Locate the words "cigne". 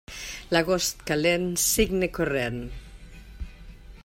1.67-2.11